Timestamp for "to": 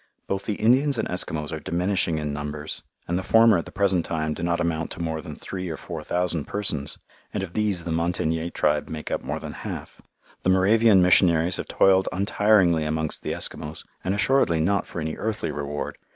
4.93-4.99